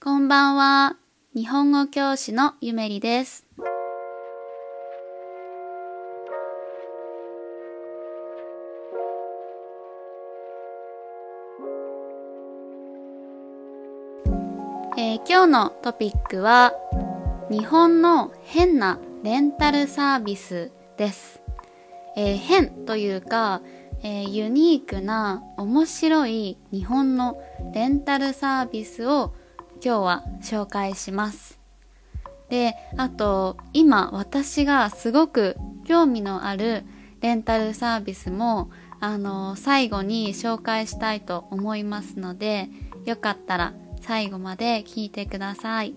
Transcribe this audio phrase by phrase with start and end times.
[0.00, 0.96] こんばんは。
[1.34, 3.44] 日本語教師のゆめりです。
[14.96, 16.74] えー今日のトピックは
[17.50, 21.42] 日本の変なレンタルサービスです。
[22.16, 23.62] えー変というか、
[24.04, 27.42] えーユニークな面白い日本の
[27.74, 29.34] レンタルサービスを
[29.84, 31.58] 今日は紹介します。
[32.48, 36.84] で、あと今私がすごく興味のある
[37.20, 42.68] レンタルサービスもあの最後に紹介したいと思いますので
[43.04, 45.94] よかったら最後まで聞いてください。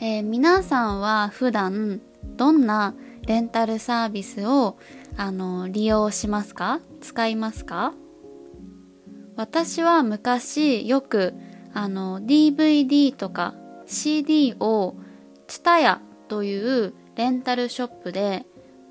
[0.00, 2.00] えー皆さんは普段
[2.36, 2.94] どんな
[3.26, 4.76] レンタルサービスを
[5.16, 6.80] あの利用しますか？
[7.00, 7.94] 使いますか？
[9.36, 11.34] 私は昔よく
[11.74, 13.54] あの DVD とか
[13.86, 14.96] CD を
[15.46, 18.46] TSUTAYA というレンタルショップで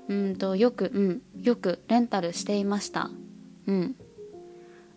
[0.08, 3.10] うんとよくうんよくレンタルしていました。
[3.66, 3.96] うん。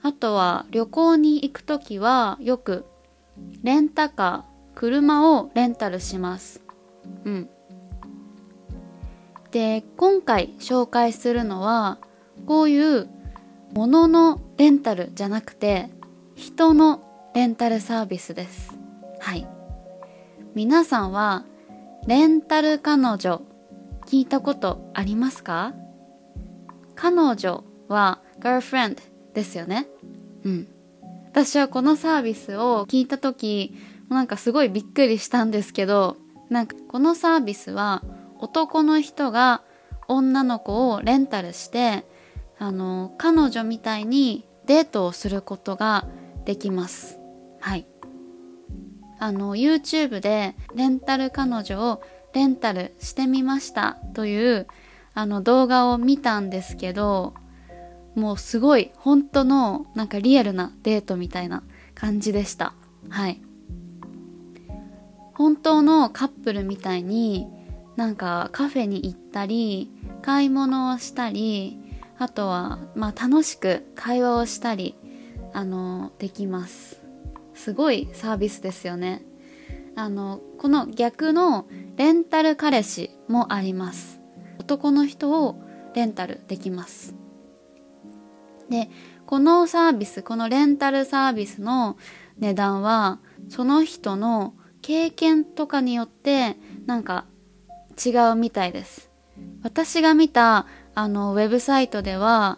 [0.02, 2.86] あとは旅行に行くときはよく
[3.64, 6.62] レンタカー車をレンタルします。
[7.24, 7.50] うん。
[9.52, 11.98] で今回紹介するのは
[12.46, 13.09] こういう
[13.76, 15.90] 物のレンタルじゃなくて
[16.34, 17.04] 人の
[17.36, 18.73] レンタルサービスです。
[19.20, 19.45] はい。
[20.54, 21.44] 皆さんは
[22.08, 23.42] レンタル彼女
[24.06, 25.73] 聞いたことありますか？
[26.96, 29.00] 彼女は girlfriend
[29.34, 29.88] ですよね。
[30.46, 30.68] うん。
[31.26, 33.76] 私はこのサービスを聞いた時
[34.08, 36.16] なんかすごいびっくりしたんですけど
[36.50, 38.03] なんかこのサービスは
[38.40, 39.64] 男の人が
[40.08, 42.06] 女の子をレンタルして
[42.58, 46.08] あの彼女みたいにデートをすることが
[46.45, 47.20] できます。
[47.59, 47.86] はい。
[49.20, 52.02] あの YouTube でレンタル彼女を
[52.34, 54.67] レンタルしてみましたという
[55.14, 57.34] あの動画を見たんですけど
[58.16, 61.63] もうすごい本当のなんかリアルなデートみたいな
[61.94, 62.74] 感じでした。
[63.09, 63.41] はい。
[65.34, 67.47] 本当のカップルみたいに
[67.97, 69.91] なんかカフェに行ったり
[70.22, 71.78] 買い物をしたり
[72.18, 74.96] あとはまあ楽しく会話をしたり
[75.53, 77.02] あのできます。
[77.53, 79.24] すごいサービスですよね。
[79.96, 84.20] あのこの逆のレンタル彼氏もあります。
[84.59, 85.62] 男の人を
[85.94, 87.16] レンタルできます。
[88.70, 88.90] で
[89.25, 91.98] このサービスこのレンタルサービスの
[92.38, 97.25] 値段はその人の経験とかによってなんか
[98.04, 99.09] 違うみたいです。
[99.64, 102.57] 私が見たあのウェブサイトでは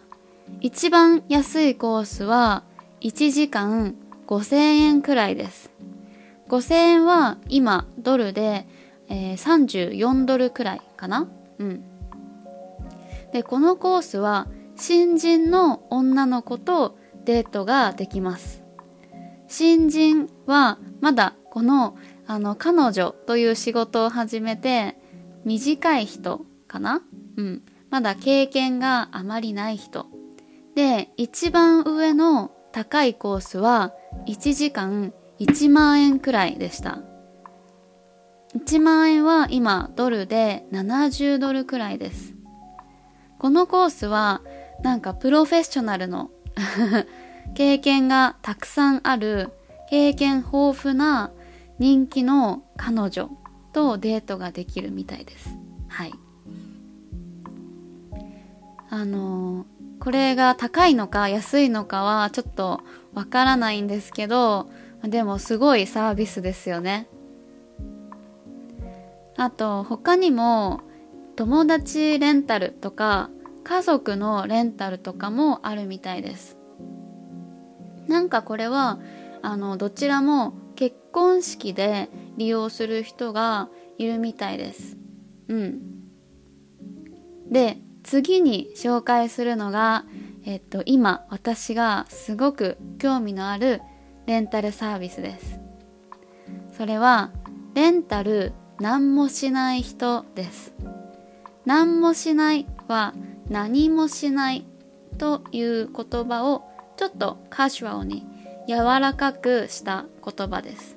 [0.60, 2.62] 一番安いコースは
[3.00, 3.96] 1時間
[4.28, 5.70] 5000円くらいです。
[6.48, 8.66] 5000円は今ドルで、
[9.08, 11.28] えー34ドルくらいかな？
[11.58, 11.82] うん。
[13.32, 18.62] でこのコースは新人の女の子とデートができます。
[19.48, 24.96] 新人はまだこのあの彼女という仕事を始めて
[25.44, 27.02] 短い人かな？
[27.36, 27.62] うん。
[27.90, 30.06] まだ経験があまりない人。
[30.74, 33.92] で一番上の高いコースは
[34.26, 37.00] 1時間1万円くらいでした。
[38.54, 42.34] 1万円は今ドルで70ドルくらいです。
[43.38, 44.42] このコースは
[44.82, 46.30] なんかプロフェッショナルの
[47.54, 49.50] 経験がたくさんある
[49.90, 51.32] 経験豊富な
[51.78, 53.30] 人気の彼女
[53.72, 55.56] とデートができるみたいです。
[55.88, 56.12] はい。
[58.90, 59.66] あの
[60.00, 62.80] これが高いのか安いのかはちょっと
[63.14, 64.70] わからないんですけど
[65.02, 67.08] でもすごいサービスですよね。
[69.36, 70.80] あと他にも
[71.36, 73.30] 友達レンタルとか
[73.62, 76.56] 家族のレンタルとかもあるみたいです。
[78.08, 78.98] なんかこれは
[79.42, 83.68] あのどちらも結婚式で利用する人が
[83.98, 84.96] いるみたいです。
[85.46, 85.80] うん。
[87.50, 90.06] で次に紹介するのが、
[90.46, 93.82] えっと、今私がすごく興味のある
[94.24, 95.60] レンタルサービスです。
[96.72, 97.32] それは
[97.74, 100.72] レンタル何もしない人です。
[101.66, 103.12] 何もしないは
[103.50, 104.64] 何もしない
[105.18, 106.62] という言葉を
[106.96, 108.26] ちょっとカジュアルに
[108.66, 110.96] 柔らかくした言葉です。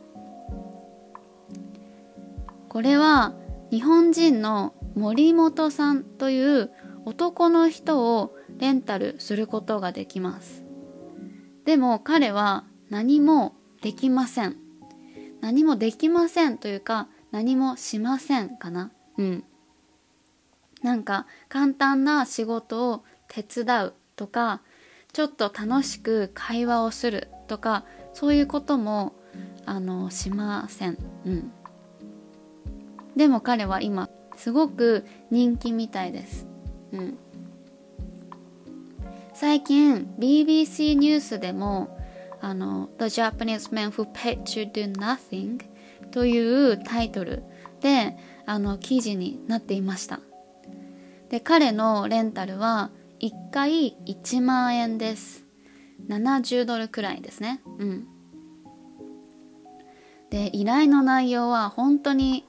[2.70, 3.34] これは
[3.70, 6.72] 日本人の森本さんという
[7.06, 10.64] 男の人をレンタルすることができます。
[11.66, 14.58] でも彼は何もできません。
[15.42, 18.92] 何もできませんというか何もしませんかな。
[19.18, 19.44] うん。
[20.84, 24.62] なんか簡単な仕事を手伝うとか
[25.14, 29.14] ちょっと楽しく会話をするとかそういうことも
[29.66, 30.98] あのしません。
[31.26, 31.52] うん。
[33.16, 36.51] でも彼は今すごく人気みたいです。
[36.94, 37.18] うん。
[39.34, 41.98] 最近 BBC ニュースでも
[42.42, 45.64] あの The Japanese Man Who Paid to Do Nothing
[46.12, 46.38] とい
[46.74, 47.44] うタイトル
[47.80, 50.20] であの記事になっていました。
[51.30, 52.92] で彼のレンタルは
[53.22, 55.46] 1回1万円です。
[56.08, 57.62] 70ドルくらいですね。
[57.80, 58.08] うん。
[60.30, 62.46] で依頼の内容は本当に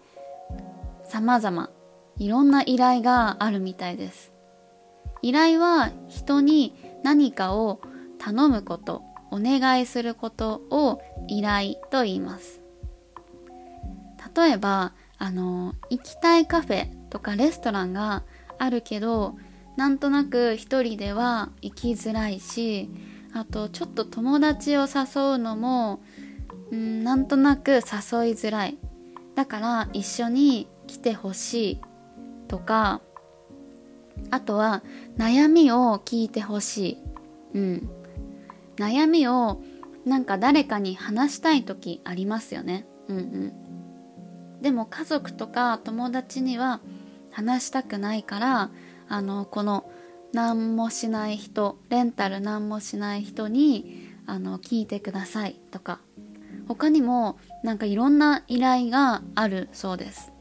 [1.05, 1.71] 様々。
[2.19, 4.32] いろんな依頼があるみたいです。
[5.23, 7.81] 依頼は人に何かを
[8.19, 12.61] 頼むことお願いすることを依頼と言います。
[14.37, 18.25] 例えばあの行きたいカフェとかレストランが
[18.59, 19.37] あるけど
[19.77, 22.91] なんとなく一人では行きづらいし
[23.35, 26.03] あとちょっと友達を誘うのも
[26.71, 27.81] うんなんとなく誘い
[28.33, 28.79] づらい。
[29.35, 31.81] だから一緒に来てほしい
[32.49, 33.01] とか
[34.33, 34.83] あとは
[35.19, 36.99] 悩みを聞いてほし
[37.53, 37.59] い。
[37.59, 37.91] うん。
[38.77, 39.63] 悩みを
[40.07, 42.87] なんか誰かに話したい時ありますよね。
[43.09, 44.63] うんうん。
[44.63, 46.81] でも家族とか友達には
[47.31, 48.71] 話したくないから、
[49.07, 49.91] あの、この
[50.33, 56.01] 何もしない人、レンタル何もしない人にあの聞いてくださいとか。
[56.69, 60.32] 他にもなんかいろんな依頼があるそうです。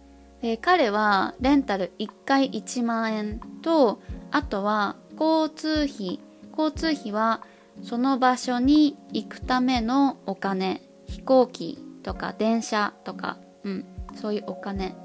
[0.41, 4.01] で彼はレンタル1回1万円と
[4.31, 6.19] あとは交通費。
[6.57, 7.41] 交通費は
[7.81, 10.81] その場所に行くためのお金。
[11.07, 13.85] 飛行機とか電車とか、うん、
[14.15, 14.95] そういうお金。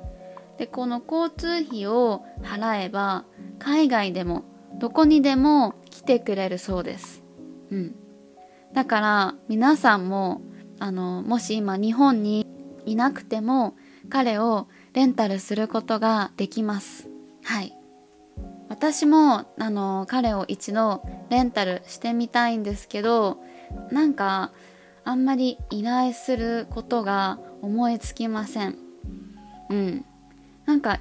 [0.58, 3.24] でこの交通費を払えば
[3.58, 4.44] 海外でも
[4.78, 7.22] どこにでも来てくれるそうです、
[7.70, 7.94] うん、
[8.72, 10.40] だから皆さんも
[10.78, 12.46] あのもし今日本に
[12.84, 13.74] いなくても
[14.08, 17.06] 彼をレンタルすることができます。
[17.44, 17.76] はい。
[18.70, 23.36] 私もあの彼を一度レンタルしてみたいんですけど
[23.92, 24.52] なんか
[25.04, 28.78] あんまり依頼することが思いつきません。
[29.68, 30.06] うん。
[30.64, 31.00] なんか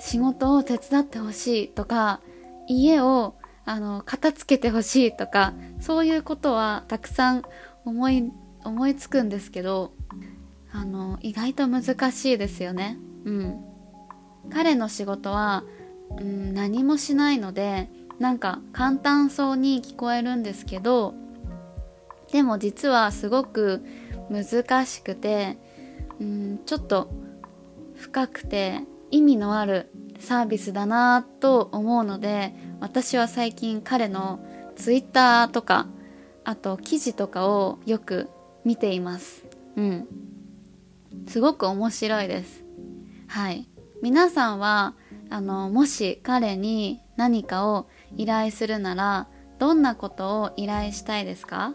[0.00, 2.22] 仕事を手伝ってほしいとか
[2.66, 3.34] 家を
[3.66, 7.42] あの片付けてほしいとかそういうことはたくさん
[7.84, 8.32] 思い
[8.64, 9.92] 思いつくんですけど
[10.76, 12.98] あの意外と難しいですよね。
[13.24, 13.64] うん。
[14.50, 15.64] 彼の仕事は、
[16.18, 17.88] うん、何もしないので
[18.18, 21.14] なんか簡単そうに聞こえるんですけど
[22.30, 23.84] でも実はすごく
[24.30, 25.58] 難しくて、
[26.20, 27.10] うん、ちょっと
[27.96, 29.90] 深くて意味のある
[30.20, 34.38] サービスだなと思うので私は最近彼の
[34.76, 35.86] ツイッターとか
[36.44, 38.28] あと記事とかをよく
[38.64, 39.44] 見ています。
[39.76, 40.25] うん。
[41.28, 42.64] すごく面白いです。
[43.28, 43.68] はい。
[44.02, 44.94] 皆さんは
[45.30, 49.28] あのもし彼に何かを依頼するなら
[49.58, 51.72] どんなことを依頼したいですか、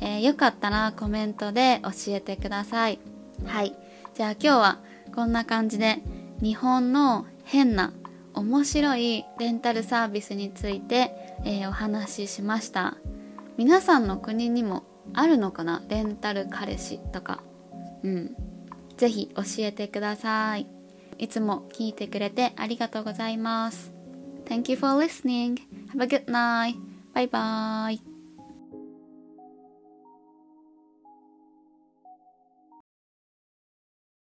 [0.00, 2.98] えー、よかったらコメントで教えてください。
[3.46, 3.74] はい。
[4.14, 4.78] じゃあ今日は
[5.14, 6.02] こんな感じで
[6.40, 7.92] 日本の変な
[8.34, 11.12] 面白いレンタルサービスについて、
[11.44, 12.96] えー、お話ししました。
[13.56, 14.84] 皆さんの国にも
[15.14, 15.82] あるのかな？
[15.88, 17.42] レンタル彼氏とか。
[18.04, 18.36] うん
[18.96, 20.68] ぜひ教えてください。
[21.18, 23.92] いつも聞いてくれてありがとうございます。
[24.44, 25.56] Thank you for listening.
[25.92, 26.76] Have a good night.
[27.12, 28.13] Bye bye.